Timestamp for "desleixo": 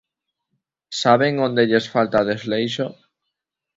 2.29-2.87